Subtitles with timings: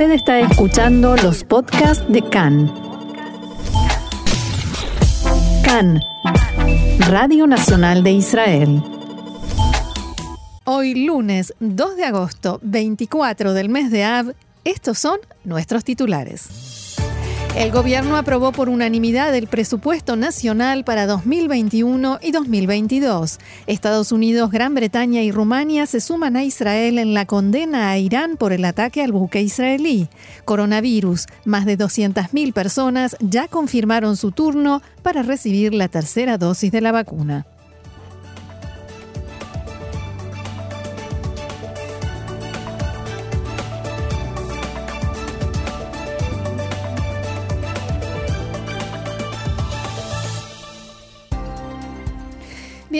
[0.00, 2.72] Usted está escuchando los podcasts de CAN.
[5.62, 6.00] CAN,
[7.00, 8.82] Radio Nacional de Israel.
[10.64, 14.32] Hoy lunes 2 de agosto, 24 del mes de Av,
[14.64, 16.79] estos son nuestros titulares.
[17.56, 23.38] El gobierno aprobó por unanimidad el presupuesto nacional para 2021 y 2022.
[23.66, 28.36] Estados Unidos, Gran Bretaña y Rumania se suman a Israel en la condena a Irán
[28.36, 30.08] por el ataque al buque israelí.
[30.44, 31.26] Coronavirus.
[31.44, 36.92] Más de 200.000 personas ya confirmaron su turno para recibir la tercera dosis de la
[36.92, 37.46] vacuna.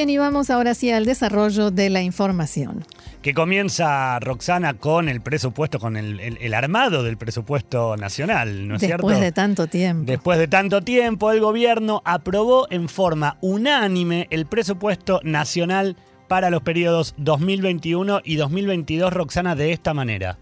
[0.01, 2.87] Bien, y vamos ahora sí al desarrollo de la información.
[3.21, 9.07] Que comienza Roxana con el presupuesto, con el, armado del presupuesto nacional, ¿no es cierto?
[9.07, 10.05] Después de tanto tiempo.
[10.07, 15.97] Después de tanto tiempo, el gobierno aprobó en forma unánime el presupuesto nacional
[16.29, 20.39] para los periodos 2021 y 2022, Roxana, de esta manera.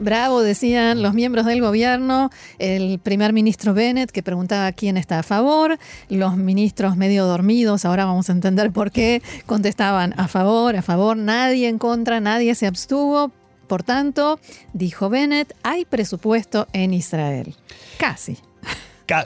[0.00, 5.22] Bravo, decían los miembros del gobierno, el primer ministro Bennett que preguntaba quién está a
[5.22, 10.82] favor, los ministros medio dormidos, ahora vamos a entender por qué, contestaban a favor, a
[10.82, 13.30] favor, nadie en contra, nadie se abstuvo.
[13.68, 14.40] Por tanto,
[14.72, 17.54] dijo Bennett, hay presupuesto en Israel.
[17.96, 18.38] Casi.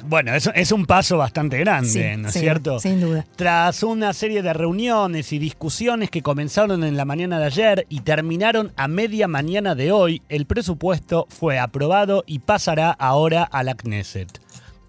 [0.04, 2.80] Bueno, es, es un paso bastante grande, ¿no es cierto?
[2.80, 3.24] Sin duda.
[3.36, 8.00] Tras una serie de reuniones y discusiones que comenzaron en la mañana de ayer y
[8.00, 13.74] terminaron a media mañana de hoy, el presupuesto fue aprobado y pasará ahora a la
[13.74, 14.40] Knesset.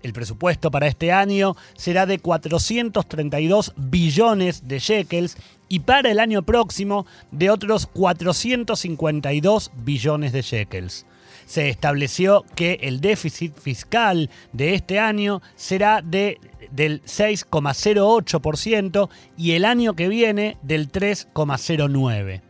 [0.04, 6.44] El presupuesto para este año será de 432 billones de shekels y para el año
[6.44, 11.06] próximo de otros 452 billones de shekels
[11.48, 16.40] se estableció que el déficit fiscal de este año será de,
[16.72, 22.42] del 6,08% y el año que viene del 3,09%.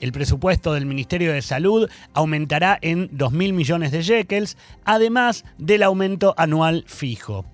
[0.00, 6.34] El presupuesto del Ministerio de Salud aumentará en 2.000 millones de shekels, además del aumento
[6.36, 7.44] anual fijo.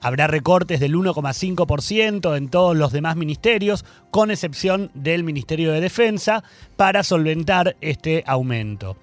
[0.00, 6.44] Habrá recortes del 1,5% en todos los demás ministerios, con excepción del Ministerio de Defensa,
[6.76, 8.96] para solventar este aumento.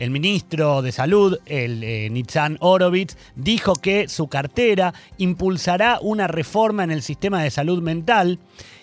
[0.00, 6.84] El ministro de Salud, el eh, Nitzan Orovitz, dijo que su cartera impulsará una reforma
[6.84, 8.38] en el sistema de salud mental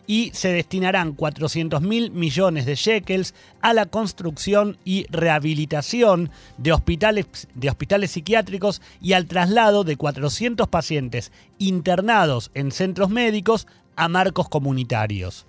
[0.05, 6.29] y se destinarán 400 mil millones de shekels a la construcción y rehabilitación
[6.59, 7.25] de hospitales,
[7.55, 14.49] de hospitales psiquiátricos y al traslado de 400 pacientes internados en centros médicos a marcos
[14.49, 15.47] comunitarios.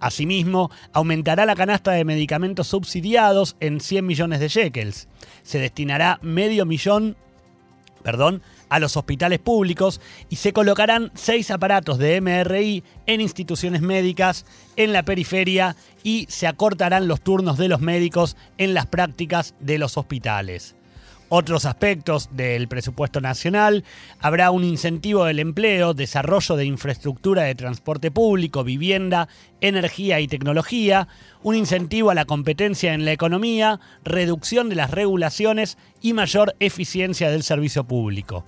[0.00, 5.08] Asimismo, aumentará la canasta de medicamentos subsidiados en 100 millones de shekels.
[5.42, 7.16] Se destinará medio millón
[8.02, 10.00] perdón, a los hospitales públicos
[10.30, 14.46] y se colocarán seis aparatos de MRI en instituciones médicas
[14.76, 19.78] en la periferia y se acortarán los turnos de los médicos en las prácticas de
[19.78, 20.76] los hospitales
[21.30, 23.84] otros aspectos del presupuesto nacional.
[24.18, 29.28] Habrá un incentivo del empleo, desarrollo de infraestructura de transporte público, vivienda,
[29.62, 31.08] energía y tecnología,
[31.42, 37.30] un incentivo a la competencia en la economía, reducción de las regulaciones y mayor eficiencia
[37.30, 38.44] del servicio público.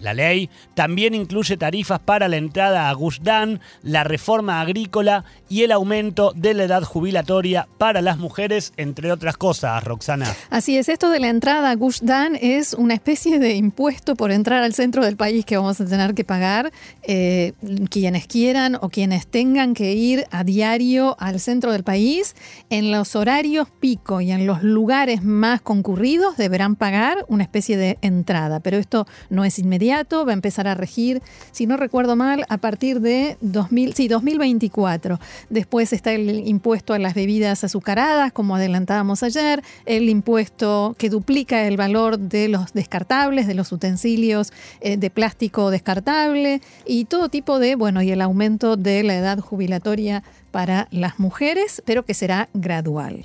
[0.00, 5.62] La ley también incluye tarifas para la entrada a Gush Dan, la reforma agrícola y
[5.62, 10.26] el aumento de la edad jubilatoria para las mujeres, entre otras cosas, Roxana.
[10.48, 14.30] Así es, esto de la entrada a Gush Dan es una especie de impuesto por
[14.30, 16.72] entrar al centro del país que vamos a tener que pagar
[17.02, 17.52] eh,
[17.90, 22.34] quienes quieran o quienes tengan que ir a diario al centro del país.
[22.70, 27.98] En los horarios pico y en los lugares más concurridos deberán pagar una especie de
[28.00, 31.22] entrada, pero esto no es inmediato va a empezar a regir,
[31.52, 35.18] si no recuerdo mal, a partir de 2000, sí, 2024.
[35.48, 41.66] Después está el impuesto a las bebidas azucaradas, como adelantábamos ayer, el impuesto que duplica
[41.66, 47.58] el valor de los descartables, de los utensilios eh, de plástico descartable y todo tipo
[47.58, 52.48] de, bueno, y el aumento de la edad jubilatoria para las mujeres, pero que será
[52.54, 53.24] gradual.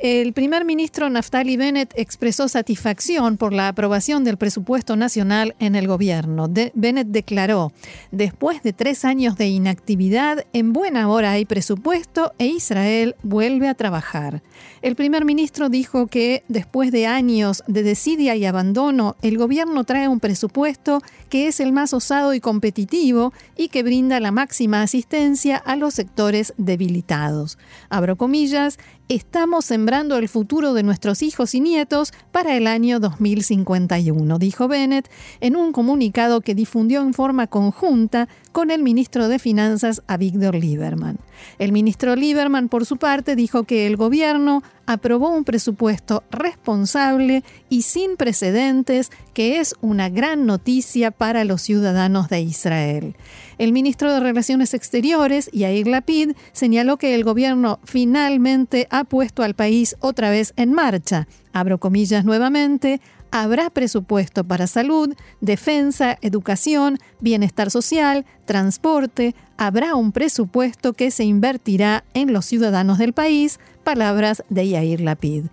[0.00, 5.88] El primer ministro Naftali Bennett expresó satisfacción por la aprobación del presupuesto nacional en el
[5.88, 6.48] gobierno.
[6.74, 7.72] Bennett declaró,
[8.12, 13.74] después de tres años de inactividad, en buena hora hay presupuesto e Israel vuelve a
[13.74, 14.44] trabajar.
[14.82, 20.06] El primer ministro dijo que después de años de desidia y abandono, el gobierno trae
[20.06, 25.56] un presupuesto que es el más osado y competitivo y que brinda la máxima asistencia
[25.56, 27.58] a los sectores debilitados.
[27.90, 28.78] Abro comillas,
[29.08, 35.10] estamos sembrando el futuro de nuestros hijos y nietos para el año 2051, dijo Bennett
[35.40, 41.18] en un comunicado que difundió en forma conjunta con el ministro de Finanzas, Avigdor Lieberman.
[41.58, 47.82] El ministro Lieberman, por su parte, dijo que el gobierno aprobó un presupuesto responsable y
[47.82, 53.14] sin precedentes, que es una gran noticia para los ciudadanos de Israel.
[53.58, 59.54] El ministro de Relaciones Exteriores, Yair Lapid, señaló que el gobierno finalmente ha puesto al
[59.54, 61.26] país otra vez en marcha.
[61.52, 63.00] Abro comillas nuevamente,
[63.30, 72.04] habrá presupuesto para salud, defensa, educación, bienestar social, transporte, habrá un presupuesto que se invertirá
[72.14, 75.46] en los ciudadanos del país, palabras de Yair Lapid.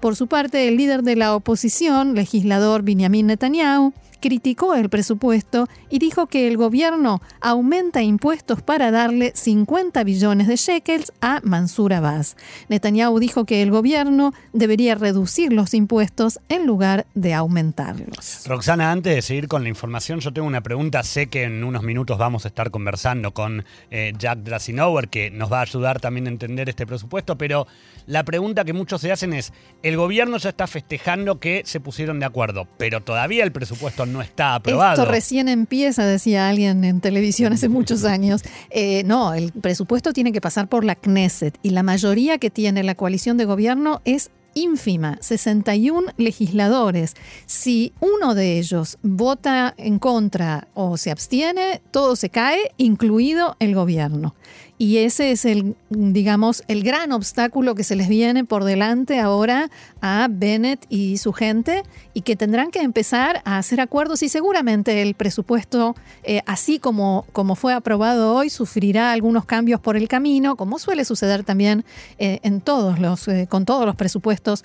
[0.00, 5.98] Por su parte, el líder de la oposición, legislador Benjamin Netanyahu, criticó el presupuesto y
[5.98, 12.36] dijo que el gobierno aumenta impuestos para darle 50 billones de shekels a Mansur Abbas.
[12.68, 18.46] Netanyahu dijo que el gobierno debería reducir los impuestos en lugar de aumentarlos.
[18.46, 21.02] Roxana, antes de seguir con la información, yo tengo una pregunta.
[21.02, 23.49] Sé que en unos minutos vamos a estar conversando con
[23.90, 27.66] eh, Jack Drasinover, que nos va a ayudar también a entender este presupuesto, pero
[28.06, 29.52] la pregunta que muchos se hacen es,
[29.82, 34.22] el gobierno ya está festejando que se pusieron de acuerdo, pero todavía el presupuesto no
[34.22, 35.02] está aprobado.
[35.02, 38.42] Esto recién empieza, decía alguien en televisión hace muchos años.
[38.70, 42.82] Eh, no, el presupuesto tiene que pasar por la Knesset y la mayoría que tiene
[42.82, 47.14] la coalición de gobierno es ínfima, 61 legisladores.
[47.46, 53.74] Si uno de ellos vota en contra o se abstiene, todo se cae, incluido el
[53.74, 54.34] gobierno.
[54.80, 59.70] Y ese es el, digamos, el gran obstáculo que se les viene por delante ahora
[60.00, 61.82] a Bennett y su gente
[62.14, 67.26] y que tendrán que empezar a hacer acuerdos y seguramente el presupuesto, eh, así como,
[67.32, 71.84] como fue aprobado hoy, sufrirá algunos cambios por el camino, como suele suceder también
[72.18, 74.64] eh, en todos los, eh, con todos los presupuestos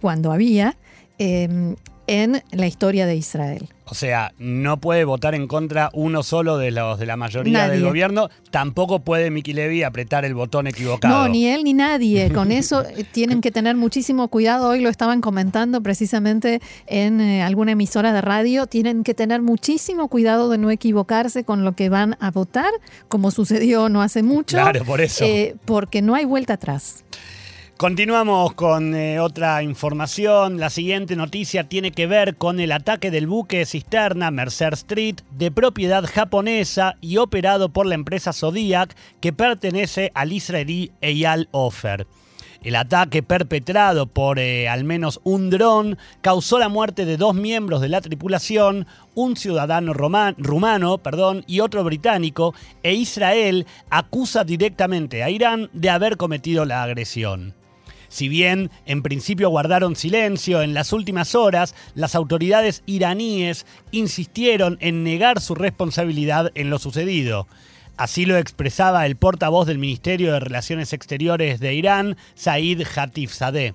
[0.00, 0.76] cuando había
[2.06, 3.68] en la historia de Israel.
[3.88, 7.84] O sea, no puede votar en contra uno solo de los de la mayoría del
[7.84, 11.14] gobierno, tampoco puede Miki Levy apretar el botón equivocado.
[11.14, 12.32] No, ni él ni nadie.
[12.32, 14.70] Con eso eh, tienen que tener muchísimo cuidado.
[14.70, 18.66] Hoy lo estaban comentando precisamente en eh, alguna emisora de radio.
[18.66, 22.70] Tienen que tener muchísimo cuidado de no equivocarse con lo que van a votar,
[23.08, 24.56] como sucedió no hace mucho.
[24.56, 25.24] Claro, por eso.
[25.24, 27.04] Eh, porque no hay vuelta atrás.
[27.76, 30.58] Continuamos con eh, otra información.
[30.58, 35.50] La siguiente noticia tiene que ver con el ataque del buque cisterna Mercer Street de
[35.50, 42.06] propiedad japonesa y operado por la empresa Zodiac que pertenece al israelí Eyal Ofer.
[42.64, 47.82] El ataque perpetrado por eh, al menos un dron causó la muerte de dos miembros
[47.82, 55.28] de la tripulación, un ciudadano rumano perdón, y otro británico, e Israel acusa directamente a
[55.28, 57.54] Irán de haber cometido la agresión.
[58.08, 65.04] Si bien en principio guardaron silencio, en las últimas horas las autoridades iraníes insistieron en
[65.04, 67.46] negar su responsabilidad en lo sucedido.
[67.96, 73.74] Así lo expresaba el portavoz del Ministerio de Relaciones Exteriores de Irán, Said Hatifzadeh.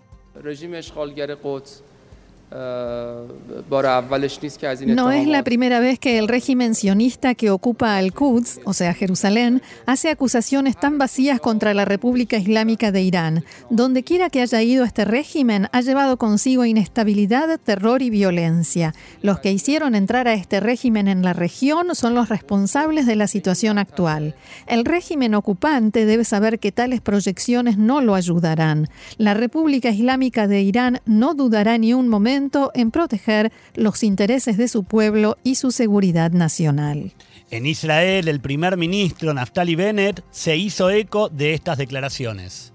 [4.88, 9.62] No es la primera vez que el régimen sionista que ocupa Al-Quds, o sea Jerusalén,
[9.86, 13.44] hace acusaciones tan vacías contra la República Islámica de Irán.
[13.70, 18.94] Donde quiera que haya ido este régimen, ha llevado consigo inestabilidad, terror y violencia.
[19.22, 23.28] Los que hicieron entrar a este régimen en la región son los responsables de la
[23.28, 24.36] situación actual.
[24.68, 28.90] El régimen ocupante debe saber que tales proyecciones no lo ayudarán.
[29.18, 34.68] La República Islámica de Irán no dudará ni un momento en proteger los intereses de
[34.68, 37.14] su pueblo y su seguridad nacional.
[37.50, 42.72] En Israel, el primer ministro Naftali Bennett se hizo eco de estas declaraciones.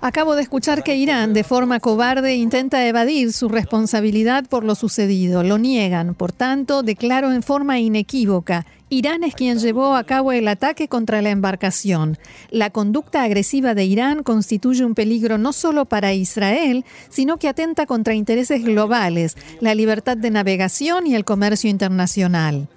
[0.00, 5.42] Acabo de escuchar que Irán, de forma cobarde, intenta evadir su responsabilidad por lo sucedido.
[5.42, 6.14] Lo niegan.
[6.14, 8.64] Por tanto, declaro en forma inequívoca.
[8.90, 12.16] Irán es quien llevó a cabo el ataque contra la embarcación.
[12.50, 17.86] La conducta agresiva de Irán constituye un peligro no solo para Israel, sino que atenta
[17.86, 22.68] contra intereses globales, la libertad de navegación y el comercio internacional.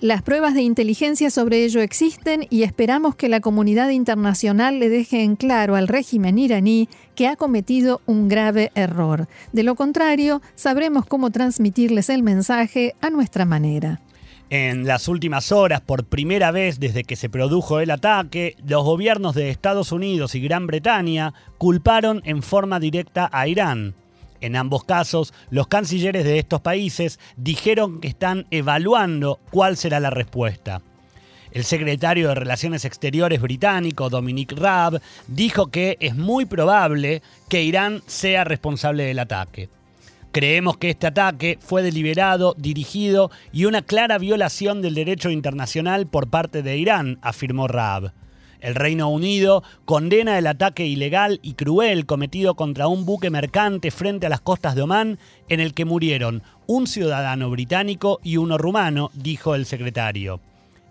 [0.00, 5.22] Las pruebas de inteligencia sobre ello existen y esperamos que la comunidad internacional le deje
[5.22, 9.26] en claro al régimen iraní que ha cometido un grave error.
[9.52, 14.02] De lo contrario, sabremos cómo transmitirles el mensaje a nuestra manera.
[14.50, 19.34] En las últimas horas, por primera vez desde que se produjo el ataque, los gobiernos
[19.34, 23.94] de Estados Unidos y Gran Bretaña culparon en forma directa a Irán.
[24.40, 30.10] En ambos casos, los cancilleres de estos países dijeron que están evaluando cuál será la
[30.10, 30.82] respuesta.
[31.52, 38.02] El secretario de Relaciones Exteriores británico, Dominic Raab, dijo que es muy probable que Irán
[38.06, 39.70] sea responsable del ataque.
[40.32, 46.28] Creemos que este ataque fue deliberado, dirigido y una clara violación del derecho internacional por
[46.28, 48.12] parte de Irán, afirmó Raab.
[48.66, 54.26] El Reino Unido condena el ataque ilegal y cruel cometido contra un buque mercante frente
[54.26, 59.12] a las costas de Omán, en el que murieron un ciudadano británico y uno rumano,
[59.14, 60.40] dijo el secretario.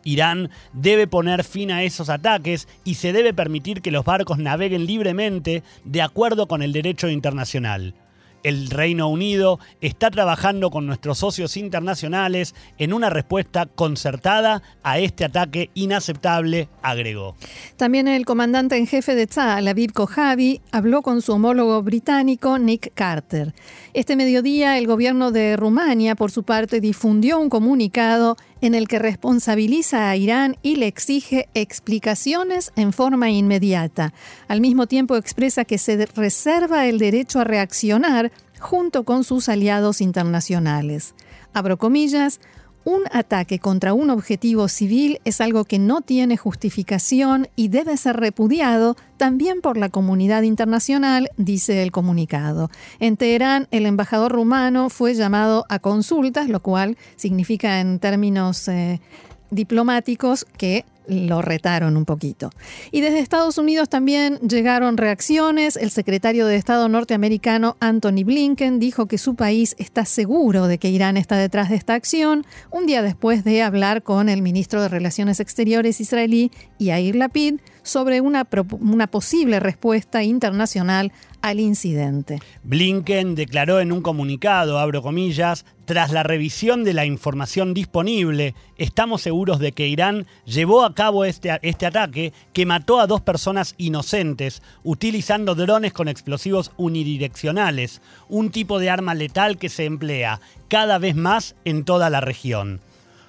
[0.06, 4.86] Irán debe poner fin a esos ataques y se debe permitir que los barcos naveguen
[4.86, 7.94] libremente de acuerdo con el derecho internacional
[8.46, 15.26] el Reino Unido está trabajando con nuestros socios internacionales en una respuesta concertada a este
[15.26, 17.36] ataque inaceptable, agregó.
[17.76, 22.94] También el comandante en jefe de Tzal, Aviv Kojavi, habló con su homólogo británico Nick
[22.94, 23.56] Carter.
[23.96, 29.00] Este mediodía, el gobierno de Rumania, por su parte, difundió un comunicado en el que
[29.00, 34.14] responsabiliza a Irán y le exige explicaciones en forma inmediata.
[34.48, 40.02] Al mismo tiempo expresa que se reserva el derecho a reaccionar junto con sus aliados
[40.02, 41.14] internacionales.
[41.54, 42.40] Abro comillas,
[42.86, 48.16] un ataque contra un objetivo civil es algo que no tiene justificación y debe ser
[48.16, 52.70] repudiado también por la comunidad internacional, dice el comunicado.
[53.00, 59.02] En Teherán, el embajador rumano fue llamado a consultas, lo cual significa en términos eh,
[59.50, 62.50] diplomáticos que lo retaron un poquito.
[62.92, 65.76] Y desde Estados Unidos también llegaron reacciones.
[65.76, 70.90] El secretario de Estado norteamericano Anthony Blinken dijo que su país está seguro de que
[70.90, 74.90] Irán está detrás de esta acción, un día después de hablar con el ministro de
[74.90, 78.48] Relaciones Exteriores israelí, Yair Lapid, sobre una,
[78.80, 81.12] una posible respuesta internacional
[81.46, 82.40] al incidente.
[82.64, 89.22] Blinken declaró en un comunicado, abro comillas, tras la revisión de la información disponible, estamos
[89.22, 93.76] seguros de que Irán llevó a cabo este, este ataque que mató a dos personas
[93.78, 100.98] inocentes utilizando drones con explosivos unidireccionales, un tipo de arma letal que se emplea cada
[100.98, 102.82] vez más en toda la región.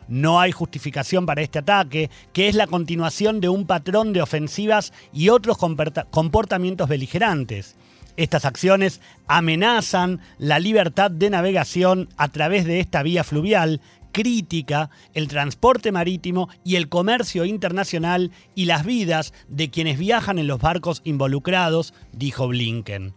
[0.08, 4.94] No hay justificación para este ataque, que es la continuación de un patrón de ofensivas
[5.12, 7.76] y otros comportamientos beligerantes.
[8.16, 13.80] Estas acciones amenazan la libertad de navegación a través de esta vía fluvial,
[14.12, 20.46] crítica, el transporte marítimo y el comercio internacional y las vidas de quienes viajan en
[20.46, 23.12] los barcos involucrados, dijo Blinken.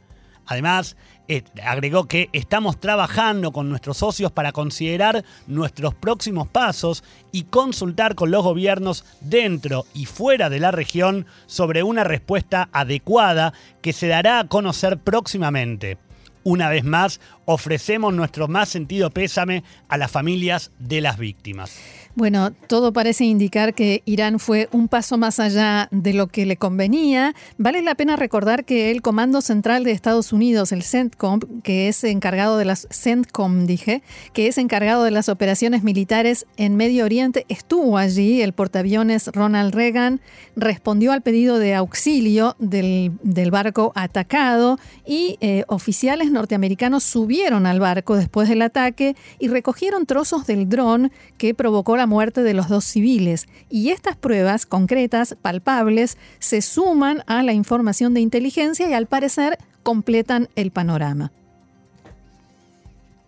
[0.49, 7.43] Además, eh, agregó que estamos trabajando con nuestros socios para considerar nuestros próximos pasos y
[7.43, 13.53] consultar con los gobiernos dentro y fuera de la región sobre una respuesta adecuada
[13.83, 15.99] que se dará a conocer próximamente.
[16.43, 21.77] Una vez más, ofrecemos nuestro más sentido pésame a las familias de las víctimas.
[22.19, 26.57] Bueno, todo parece indicar que Irán fue un paso más allá de lo que le
[26.57, 27.33] convenía.
[27.57, 32.03] Vale la pena recordar que el Comando Central de Estados Unidos, el CENTCOM, que es
[32.03, 37.45] encargado de las CENTCOM, dije, que es encargado de las operaciones militares en Medio Oriente,
[37.47, 38.41] estuvo allí.
[38.41, 40.19] El portaaviones Ronald Reagan
[40.57, 43.13] respondió al pedido de auxilio del,
[43.49, 50.45] barco atacado y eh, oficiales norteamericanos subieron al barco después del ataque y recogieron trozos
[50.45, 53.47] del dron que provocó la muerte de los dos civiles.
[53.69, 59.57] Y estas pruebas concretas, palpables, se suman a la información de inteligencia y al parecer
[59.83, 61.31] completan el panorama.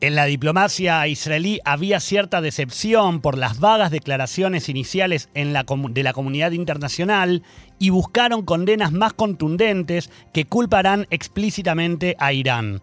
[0.02, 6.52] En la diplomacia israelí había cierta decepción por las vagas declaraciones iniciales de la comunidad
[6.54, 7.44] internacional
[7.78, 12.82] y buscaron condenas más contundentes que culparán explícitamente a Irán.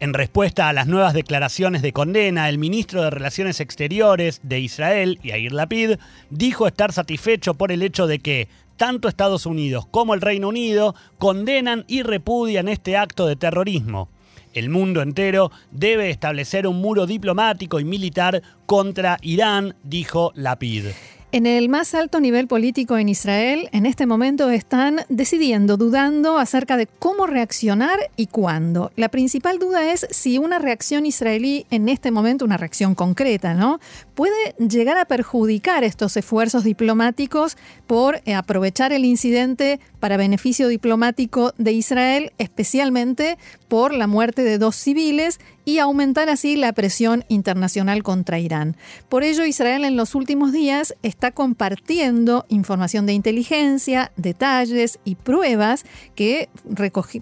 [0.00, 5.18] En respuesta a las nuevas declaraciones de condena, el ministro de Relaciones Exteriores de Israel,
[5.24, 5.96] Yair Lapid,
[6.30, 10.94] dijo estar satisfecho por el hecho de que tanto Estados Unidos como el Reino Unido
[11.18, 14.08] condenan y repudian este acto de terrorismo.
[14.54, 20.86] El mundo entero debe establecer un muro diplomático y militar contra Irán, dijo Lapid.
[21.30, 26.78] En el más alto nivel político en Israel, en este momento están decidiendo, dudando acerca
[26.78, 28.92] de cómo reaccionar y cuándo.
[28.96, 33.78] La principal duda es si una reacción israelí en este momento, una reacción concreta, ¿no?
[34.14, 41.72] Puede llegar a perjudicar estos esfuerzos diplomáticos por aprovechar el incidente para beneficio diplomático de
[41.72, 43.38] Israel, especialmente
[43.68, 48.76] por la muerte de dos civiles y aumentar así la presión internacional contra Irán.
[49.08, 55.84] Por ello, Israel en los últimos días está compartiendo información de inteligencia, detalles y pruebas
[56.14, 56.48] que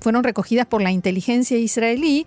[0.01, 2.27] fueron recogidas por la inteligencia israelí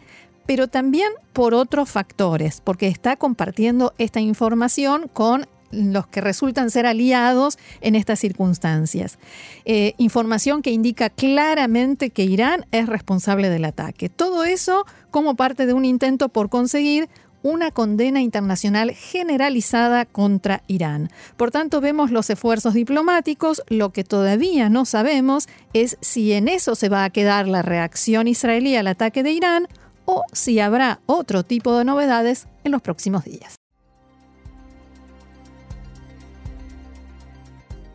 [0.49, 6.85] pero también por otros factores, porque está compartiendo esta información con los que resultan ser
[6.85, 9.19] aliados en estas circunstancias.
[9.65, 14.09] Eh, información que indica claramente que Irán es responsable del ataque.
[14.09, 17.09] Todo eso como parte de un intento por conseguir
[17.41, 21.09] una condena internacional generalizada contra Irán.
[21.37, 23.63] Por tanto, vemos los esfuerzos diplomáticos.
[23.69, 28.27] Lo que todavía no sabemos es si en eso se va a quedar la reacción
[28.27, 29.67] israelí al ataque de Irán
[30.05, 33.58] o si habrá otro tipo de novedades en los próximos días.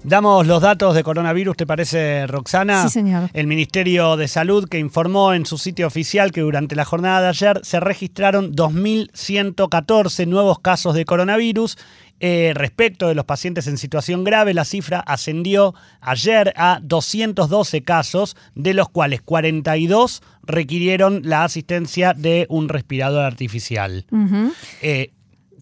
[0.07, 2.83] Damos los datos de coronavirus, ¿te parece, Roxana?
[2.83, 3.31] Sí, señor.
[3.33, 7.29] El Ministerio de Salud que informó en su sitio oficial que durante la jornada de
[7.29, 11.79] ayer se registraron 2.114 nuevos casos de coronavirus.
[12.21, 18.37] Eh, respecto de los pacientes en situación grave, la cifra ascendió ayer a 212 casos,
[18.55, 24.05] de los cuales 42 requirieron la asistencia de un respirador artificial.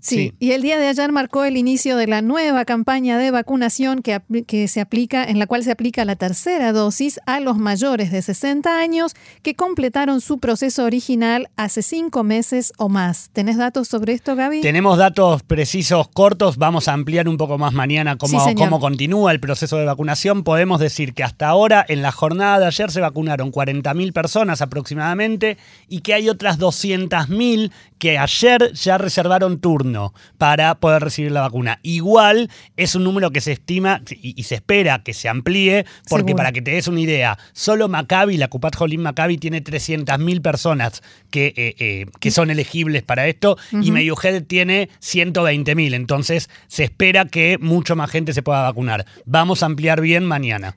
[0.02, 4.02] Sí, y el día de ayer marcó el inicio de la nueva campaña de vacunación
[4.02, 8.10] que, que, se aplica, en la cual se aplica la tercera dosis a los mayores
[8.10, 13.30] de 60 años que completaron su proceso original hace cinco meses o más.
[13.32, 14.60] ¿Tenés datos sobre esto, Gaby?
[14.60, 16.56] Tenemos datos precisos, cortos.
[16.56, 20.42] Vamos a ampliar un poco más mañana cómo, cómo continúa el proceso de vacunación.
[20.42, 25.58] Podemos decir que hasta ahora, en la jornada de ayer, se vacunaron 40.000 personas aproximadamente
[25.88, 29.91] y que hay otras 200.000 que ayer ya reservaron turno
[30.38, 31.78] para poder recibir la vacuna.
[31.82, 36.52] Igual es un número que se estima y, se espera que se amplíe, porque para
[36.52, 41.54] que te des una idea, solo Maccabi, la Cupat Jolín Maccabi, tiene 300.000 personas que,
[41.56, 45.94] eh, eh, que son elegibles para esto y Mediohead tiene 120.000.
[45.94, 49.06] Entonces se espera que mucho más gente se pueda vacunar.
[49.24, 50.76] Vamos a ampliar bien mañana.